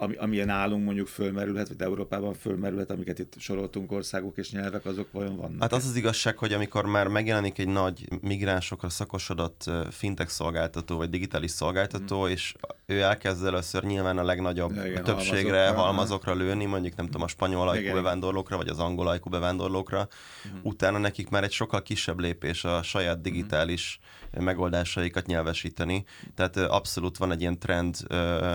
ami, 0.00 0.16
amilyen 0.16 0.46
nálunk 0.46 0.84
mondjuk 0.84 1.06
fölmerülhet, 1.06 1.68
vagy 1.68 1.80
Európában 1.80 2.34
fölmerülhet, 2.34 2.90
amiket 2.90 3.18
itt 3.18 3.34
soroltunk 3.38 3.92
országok 3.92 4.36
és 4.36 4.50
nyelvek, 4.50 4.86
azok 4.86 5.12
vajon 5.12 5.36
vannak? 5.36 5.60
Hát 5.60 5.72
az 5.72 5.86
az 5.86 5.96
igazság, 5.96 6.38
hogy 6.38 6.52
amikor 6.52 6.84
már 6.84 7.08
megjelenik 7.08 7.58
egy 7.58 7.68
nagy 7.68 8.08
migránsokra 8.20 8.88
szakosodott 8.88 9.70
fintech 9.90 10.30
szolgáltató, 10.30 10.96
vagy 10.96 11.10
digitális 11.10 11.50
szolgáltató, 11.50 12.24
mm. 12.24 12.28
és 12.28 12.54
ő 12.90 13.00
elkezd 13.00 13.44
először 13.44 13.82
nyilván 13.82 14.18
a 14.18 14.22
legnagyobb 14.22 14.70
igen, 14.70 15.04
többségre, 15.04 15.56
halmazokra, 15.56 15.82
halmazokra 15.82 16.34
lőni, 16.34 16.64
mondjuk 16.64 16.96
nem 16.96 17.06
tudom, 17.06 17.22
a 17.22 17.28
spanyol 17.28 17.68
ajkú 17.68 17.92
bevándorlókra, 17.92 18.56
vagy 18.56 18.68
az 18.68 18.78
angol 18.78 19.08
ajkú 19.08 19.30
bevándorlókra, 19.30 20.08
mm. 20.48 20.58
utána 20.62 20.98
nekik 20.98 21.28
már 21.28 21.44
egy 21.44 21.52
sokkal 21.52 21.82
kisebb 21.82 22.18
lépés 22.18 22.64
a 22.64 22.82
saját 22.82 23.14
mhm. 23.14 23.22
digitális 23.22 24.00
mm. 24.38 24.44
megoldásaikat 24.44 25.26
nyelvesíteni. 25.26 26.04
Tehát 26.34 26.56
abszolút 26.56 27.16
van 27.16 27.32
egy 27.32 27.40
ilyen 27.40 27.58
trend, 27.58 27.96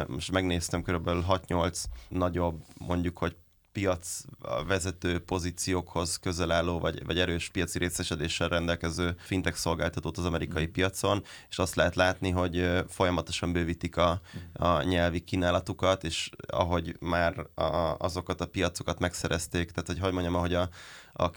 most 0.07 0.31
megnéztem 0.31 0.81
körülbelül 0.81 1.25
6-8 1.29 1.83
nagyobb, 2.09 2.61
mondjuk, 2.77 3.17
hogy 3.17 3.35
piac 3.75 4.21
vezető 4.67 5.19
pozíciókhoz 5.19 6.17
közel 6.17 6.51
álló, 6.51 6.79
vagy, 6.79 7.05
vagy 7.05 7.19
erős 7.19 7.49
piaci 7.49 7.77
részesedéssel 7.77 8.47
rendelkező 8.47 9.15
fintech 9.17 9.57
szolgáltatót 9.57 10.17
az 10.17 10.25
amerikai 10.25 10.65
mm. 10.65 10.71
piacon, 10.71 11.23
és 11.49 11.57
azt 11.57 11.75
lehet 11.75 11.95
látni, 11.95 12.29
hogy 12.29 12.83
folyamatosan 12.87 13.51
bővítik 13.51 13.97
a, 13.97 14.21
a 14.53 14.81
nyelvi 14.81 15.19
kínálatukat, 15.19 16.03
és 16.03 16.29
ahogy 16.47 16.95
már 16.99 17.47
a, 17.53 17.95
azokat 17.97 18.41
a 18.41 18.45
piacokat 18.45 18.99
megszerezték, 18.99 19.71
tehát 19.71 19.87
hogy 19.87 19.99
hogy 19.99 20.13
mondjam, 20.13 20.35
ahogy 20.35 20.53
a, 20.53 20.69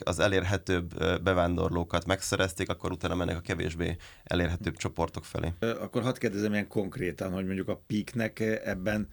az 0.04 0.18
elérhetőbb 0.18 1.22
bevándorlókat 1.22 2.06
megszerezték, 2.06 2.68
akkor 2.68 2.92
utána 2.92 3.14
mennek 3.14 3.36
a 3.36 3.40
kevésbé 3.40 3.96
elérhetőbb 4.24 4.76
csoportok 4.76 5.24
felé. 5.24 5.52
Akkor 5.60 6.02
hadd 6.02 6.18
kérdezem 6.18 6.52
ilyen 6.52 6.68
konkrétan, 6.68 7.32
hogy 7.32 7.46
mondjuk 7.46 7.68
a 7.68 7.82
PIK-nek 7.86 8.40
ebben 8.64 9.08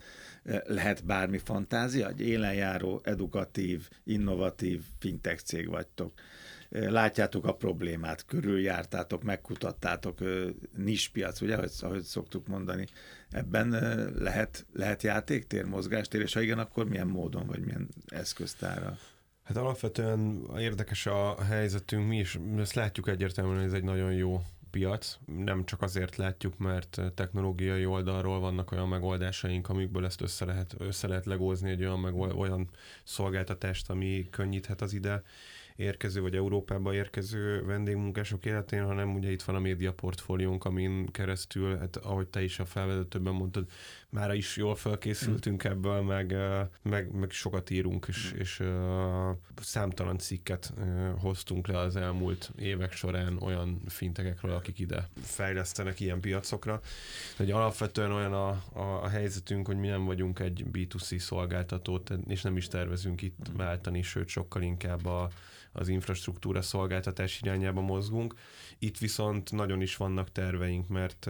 lehet 0.63 1.05
bármi 1.05 1.37
fantázia? 1.37 2.07
Egy 2.07 2.21
élenjáró, 2.21 3.01
edukatív, 3.03 3.89
innovatív 4.03 4.83
fintech 4.99 5.43
cég 5.43 5.69
vagytok. 5.69 6.13
Látjátok 6.69 7.45
a 7.45 7.55
problémát, 7.55 8.25
körüljártátok, 8.25 9.23
megkutattátok, 9.23 10.19
nispiac, 10.77 11.41
ugye, 11.41 11.55
ahogy, 11.55 11.71
ahogy 11.79 12.01
szoktuk 12.01 12.47
mondani. 12.47 12.87
Ebben 13.29 13.69
lehet, 14.17 14.65
lehet 14.73 15.03
játéktér, 15.03 15.65
mozgástér, 15.65 16.21
és 16.21 16.33
ha 16.33 16.41
igen, 16.41 16.59
akkor 16.59 16.89
milyen 16.89 17.07
módon, 17.07 17.47
vagy 17.47 17.59
milyen 17.59 17.87
eszköztára? 18.07 18.97
Hát 19.45 19.57
alapvetően 19.57 20.45
érdekes 20.57 21.05
a 21.05 21.43
helyzetünk, 21.43 22.07
mi 22.07 22.17
is 22.17 22.39
ezt 22.57 22.73
látjuk 22.73 23.07
egyértelműen, 23.07 23.57
hogy 23.57 23.67
ez 23.67 23.73
egy 23.73 23.83
nagyon 23.83 24.13
jó 24.13 24.41
piac. 24.71 25.17
Nem 25.25 25.65
csak 25.65 25.81
azért 25.81 26.15
látjuk, 26.15 26.57
mert 26.57 27.01
technológiai 27.15 27.85
oldalról 27.85 28.39
vannak 28.39 28.71
olyan 28.71 28.87
megoldásaink, 28.87 29.69
amikből 29.69 30.05
ezt 30.05 30.21
össze 30.21 30.45
lehet, 30.45 30.75
össze 30.77 31.07
lehet 31.07 31.25
legózni 31.25 31.69
egy 31.69 31.81
olyan, 31.81 31.99
meg 31.99 32.15
olyan 32.15 32.69
szolgáltatást, 33.03 33.89
ami 33.89 34.27
könnyíthet 34.29 34.81
az 34.81 34.93
ide 34.93 35.23
érkező, 35.75 36.21
vagy 36.21 36.35
Európába 36.35 36.93
érkező 36.93 37.65
vendégmunkások 37.65 38.45
életén, 38.45 38.83
hanem 38.83 39.15
ugye 39.15 39.31
itt 39.31 39.41
van 39.41 39.55
a 39.55 39.59
média 39.59 39.93
portfóliónk, 39.93 40.65
amin 40.65 41.11
keresztül, 41.11 41.77
hát 41.77 41.95
ahogy 41.95 42.27
te 42.27 42.43
is 42.43 42.59
a 42.59 42.65
felvezetőben 42.65 43.33
mondtad, 43.33 43.65
már 44.09 44.35
is 44.35 44.57
jól 44.57 44.75
felkészültünk 44.75 45.67
mm. 45.67 45.71
ebből, 45.71 46.01
meg, 46.01 46.35
meg, 46.81 47.11
meg 47.11 47.31
sokat 47.31 47.69
írunk, 47.69 48.05
és, 48.07 48.33
mm. 48.33 48.39
és 48.39 48.59
uh, 48.59 48.67
számtalan 49.61 50.17
cikket 50.17 50.73
uh, 50.77 51.09
hoztunk 51.19 51.67
le 51.67 51.77
az 51.77 51.95
elmúlt 51.95 52.51
évek 52.57 52.93
során 52.93 53.37
olyan 53.37 53.81
fintekekről, 53.87 54.51
akik 54.51 54.79
ide 54.79 55.09
fejlesztenek 55.21 55.99
ilyen 55.99 56.19
piacokra. 56.19 56.81
hogy 57.37 57.51
alapvetően 57.51 58.11
olyan 58.11 58.33
a, 58.33 58.49
a, 58.73 59.03
a 59.03 59.07
helyzetünk, 59.07 59.67
hogy 59.67 59.77
mi 59.77 59.87
nem 59.87 60.05
vagyunk 60.05 60.39
egy 60.39 60.65
B2C 60.73 61.17
szolgáltató, 61.17 62.01
és 62.27 62.41
nem 62.41 62.57
is 62.57 62.67
tervezünk 62.67 63.21
itt 63.21 63.51
mm. 63.51 63.55
váltani, 63.55 64.01
sőt 64.01 64.27
sokkal 64.27 64.61
inkább 64.61 65.05
a, 65.05 65.29
az 65.75 65.87
infrastruktúra 65.87 66.61
szolgáltatás 66.61 67.41
irányába 67.41 67.81
mozgunk. 67.81 68.33
Itt 68.79 68.97
viszont 68.97 69.51
nagyon 69.51 69.81
is 69.81 69.97
vannak 69.97 70.31
terveink, 70.31 70.87
mert 70.87 71.29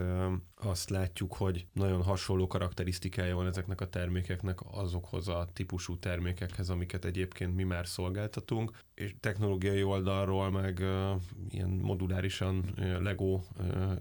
azt 0.54 0.90
látjuk, 0.90 1.34
hogy 1.34 1.66
nagyon 1.72 2.02
hasonló 2.02 2.46
karakterisztikája 2.46 3.34
van 3.34 3.46
ezeknek 3.46 3.80
a 3.80 3.88
termékeknek 3.88 4.58
azokhoz 4.70 5.28
a 5.28 5.48
típusú 5.52 5.98
termékekhez, 5.98 6.70
amiket 6.70 7.04
egyébként 7.04 7.54
mi 7.54 7.62
már 7.62 7.86
szolgáltatunk. 7.86 8.70
és 8.94 9.14
technológiai 9.20 9.82
oldalról 9.82 10.50
meg 10.50 10.84
ilyen 11.48 11.68
modulárisan 11.68 12.64
Lego 13.00 13.40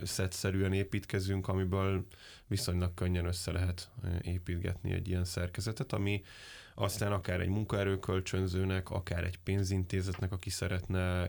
szetszerűen 0.03 0.73
építkezünk, 0.73 1.47
amiből 1.47 2.05
viszonylag 2.47 2.93
könnyen 2.93 3.25
össze 3.25 3.51
lehet 3.51 3.89
építgetni 4.21 4.91
egy 4.91 5.07
ilyen 5.07 5.25
szerkezetet, 5.25 5.93
ami 5.93 6.23
aztán 6.75 7.11
akár 7.11 7.39
egy 7.39 7.47
munkaerőkölcsönzőnek, 7.47 8.89
akár 8.89 9.23
egy 9.23 9.39
pénzintézetnek, 9.43 10.31
aki 10.31 10.49
szeretne, 10.49 11.27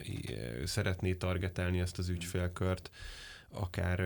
szeretné 0.65 1.15
targetálni 1.15 1.81
ezt 1.81 1.99
az 1.99 2.09
ügyfélkört, 2.09 2.91
akár 3.51 4.01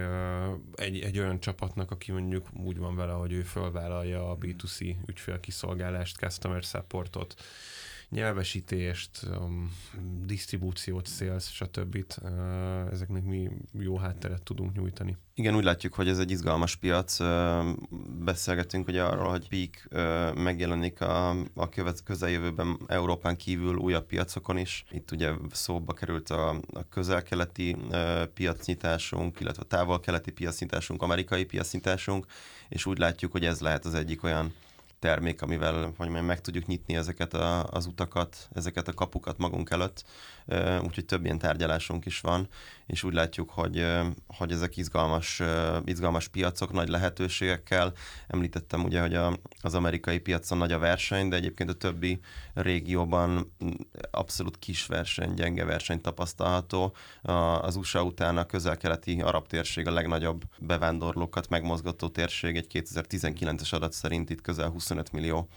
egy, 0.75 1.01
egy 1.01 1.19
olyan 1.19 1.41
csapatnak, 1.41 1.91
aki 1.91 2.13
mondjuk 2.13 2.49
úgy 2.57 2.79
van 2.79 2.97
vele, 2.97 3.13
hogy 3.13 3.33
ő 3.33 3.43
fölvállalja 3.43 4.31
a 4.31 4.39
B2C 4.39 4.97
ügyfélkiszolgálást, 5.07 6.17
customer 6.17 6.63
supportot, 6.63 7.35
nyelvesítést, 8.11 9.21
um, 9.39 9.77
disztribúciót, 10.25 11.09
sales, 11.09 11.55
stb. 11.55 12.05
Uh, 12.23 12.93
ezeknek 12.93 13.25
mi 13.25 13.51
jó 13.73 13.97
hátteret 13.97 14.43
tudunk 14.43 14.73
nyújtani. 14.77 15.17
Igen, 15.35 15.57
úgy 15.57 15.65
látjuk, 15.65 15.95
hogy 15.95 16.09
ez 16.09 16.19
egy 16.19 16.31
izgalmas 16.31 16.77
piac. 16.77 17.19
Beszélgetünk 18.25 18.89
ugye 18.89 19.03
arról, 19.03 19.31
hogy 19.31 19.49
Peak 19.49 19.89
megjelenik 20.35 21.01
a, 21.01 21.31
a 21.55 21.69
közeljövőben 22.05 22.79
Európán 22.87 23.37
kívül 23.37 23.77
újabb 23.77 24.07
piacokon 24.07 24.59
is. 24.59 24.85
Itt 24.91 25.11
ugye 25.11 25.33
szóba 25.53 25.93
került 25.93 26.31
a, 26.31 26.51
a 26.51 26.89
közel-keleti 26.89 27.77
piacnyitásunk, 28.35 29.41
illetve 29.41 29.63
a 29.63 29.67
távol-keleti 29.67 30.31
piacnyitásunk, 30.31 31.03
amerikai 31.03 31.45
piacnyitásunk, 31.45 32.27
és 32.69 32.87
úgy 32.87 32.99
látjuk, 32.99 33.33
hogy 33.33 33.45
ez 33.45 33.61
lehet 33.61 33.85
az 33.85 33.95
egyik 33.95 34.23
olyan 34.23 34.53
termék, 35.01 35.43
amivel 35.43 35.75
hogy 35.83 35.95
mondjam, 35.97 36.25
meg 36.25 36.41
tudjuk 36.41 36.67
nyitni 36.67 36.97
ezeket 36.97 37.35
a, 37.35 37.65
az 37.65 37.87
utakat, 37.87 38.49
ezeket 38.55 38.89
a 38.89 38.93
kapukat 38.95 39.39
magunk 39.39 39.71
előtt, 39.71 40.05
úgyhogy 40.83 41.05
több 41.05 41.25
ilyen 41.25 41.39
tárgyalásunk 41.39 42.07
is 42.07 42.21
van, 42.21 42.49
és 42.91 43.03
úgy 43.03 43.15
látjuk, 43.15 43.51
hogy, 43.51 43.87
hogy 44.27 44.53
ezek 44.53 44.77
izgalmas, 44.77 45.43
izgalmas 45.85 46.29
piacok, 46.29 46.73
nagy 46.73 46.89
lehetőségekkel. 46.89 47.93
Említettem 48.27 48.85
ugye, 48.85 49.01
hogy 49.01 49.15
a, 49.15 49.39
az 49.61 49.75
amerikai 49.75 50.19
piacon 50.19 50.59
nagy 50.59 50.73
a 50.73 50.79
verseny, 50.79 51.29
de 51.29 51.37
egyébként 51.37 51.71
a 51.71 51.75
többi 51.75 52.21
régióban 52.55 53.53
abszolút 54.11 54.59
kis 54.59 54.87
verseny, 54.87 55.35
gyenge 55.35 55.65
verseny 55.65 56.01
tapasztalható. 56.01 56.95
Az 57.61 57.77
USA 57.77 58.03
után 58.03 58.37
a 58.37 58.47
közel-keleti 58.47 59.21
arab 59.21 59.47
térség 59.47 59.87
a 59.87 59.93
legnagyobb 59.93 60.43
bevándorlókat 60.59 61.49
megmozgató 61.49 62.09
térség, 62.09 62.57
egy 62.57 62.67
2019-es 62.73 63.75
adat 63.75 63.93
szerint 63.93 64.31
itt 64.31 64.41
közel 64.41 64.69
25 64.69 65.13
millió 65.13 65.49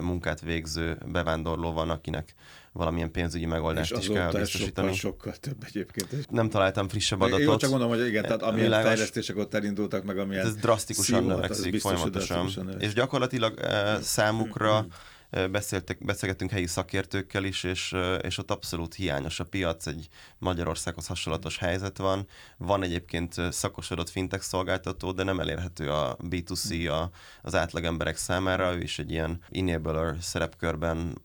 munkát 0.00 0.40
végző 0.40 0.98
bevándorló 1.06 1.72
van, 1.72 1.90
akinek 1.90 2.34
valamilyen 2.72 3.10
pénzügyi 3.10 3.46
megoldást 3.46 3.92
és 3.92 3.98
is 3.98 4.08
kell 4.08 4.30
biztosítani. 4.30 4.94
Sokkal, 4.94 5.32
sokkal 5.32 5.34
több 5.40 5.64
egyébként. 5.66 6.30
Nem 6.30 6.48
találtam 6.48 6.88
frissebb 6.88 7.20
adatot. 7.20 7.40
Én 7.40 7.58
csak 7.58 7.70
mondom, 7.70 7.88
hogy 7.88 8.06
igen, 8.06 8.22
tehát 8.22 8.42
amilyen 8.42 8.64
Világos, 8.66 8.88
fejlesztések 8.88 9.36
ott 9.36 9.54
elindultak, 9.54 10.04
meg 10.04 10.18
amilyen 10.18 10.46
Ez 10.46 10.54
drasztikusan 10.54 11.24
növekszik 11.24 11.80
folyamatosan. 11.80 12.76
És 12.78 12.92
gyakorlatilag 12.92 13.60
számukra 14.00 14.86
beszéltek, 15.30 16.04
beszélgettünk 16.04 16.50
helyi 16.50 16.66
szakértőkkel 16.66 17.44
is, 17.44 17.64
és, 17.64 17.94
és 18.20 18.38
ott 18.38 18.50
abszolút 18.50 18.94
hiányos 18.94 19.40
a 19.40 19.44
piac, 19.44 19.86
egy 19.86 20.08
Magyarországhoz 20.38 21.06
hasonlatos 21.06 21.58
helyzet 21.58 21.98
van. 21.98 22.26
Van 22.56 22.82
egyébként 22.82 23.34
szakosodott 23.50 24.08
fintech 24.10 24.42
szolgáltató, 24.42 25.12
de 25.12 25.22
nem 25.22 25.40
elérhető 25.40 25.90
a 25.90 26.16
B2C 26.16 26.90
a, 26.90 27.10
az 27.42 27.54
átlagemberek 27.54 28.16
számára, 28.16 28.74
ő 28.74 28.80
is 28.80 28.98
egy 28.98 29.10
ilyen 29.10 29.40
enabler 29.50 30.16
szerepkörben, 30.20 31.20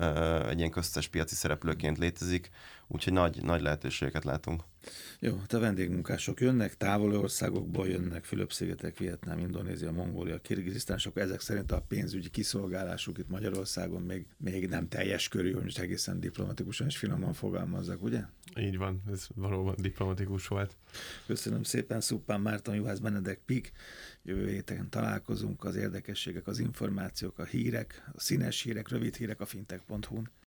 egy 0.49 0.57
ilyen 0.57 0.71
köztes 0.71 1.07
piaci 1.07 1.35
szereplőként 1.35 1.97
létezik, 1.97 2.49
úgyhogy 2.91 3.13
nagy, 3.13 3.43
nagy 3.43 3.61
lehetőségeket 3.61 4.23
látunk. 4.23 4.63
Jó, 5.19 5.41
a 5.47 5.59
vendégmunkások 5.59 6.39
jönnek, 6.39 6.77
távoli 6.77 7.15
országokból 7.15 7.87
jönnek, 7.87 8.23
Fülöp-szigetek, 8.23 8.97
Vietnám, 8.97 9.39
Indonézia, 9.39 9.91
Mongólia, 9.91 10.41
Kirgizisztán, 10.41 10.97
sok 10.97 11.17
ezek 11.17 11.39
szerint 11.39 11.71
a 11.71 11.81
pénzügyi 11.81 12.29
kiszolgálásuk 12.29 13.17
itt 13.17 13.29
Magyarországon 13.29 14.01
még, 14.01 14.25
még 14.37 14.67
nem 14.67 14.87
teljes 14.87 15.27
körű, 15.27 15.53
hogy 15.53 15.63
most 15.63 15.79
egészen 15.79 16.19
diplomatikusan 16.19 16.87
és 16.87 16.97
finoman 16.97 17.33
fogalmazzak, 17.33 18.03
ugye? 18.03 18.21
Így 18.59 18.77
van, 18.77 19.01
ez 19.11 19.27
valóban 19.35 19.75
diplomatikus 19.77 20.47
volt. 20.47 20.75
Köszönöm 21.25 21.63
szépen, 21.63 22.01
Szuppán 22.01 22.41
Márton, 22.41 22.75
Juhász 22.75 22.99
Benedek 22.99 23.39
Pik. 23.45 23.71
Jövő 24.23 24.49
héten 24.49 24.89
találkozunk, 24.89 25.63
az 25.63 25.75
érdekességek, 25.75 26.47
az 26.47 26.59
információk, 26.59 27.39
a 27.39 27.43
hírek, 27.43 28.09
a 28.13 28.19
színes 28.19 28.61
hírek, 28.61 28.89
rövid 28.89 29.15
hírek 29.15 29.41
a 29.41 29.45
fintech.hu-n. 29.45 30.31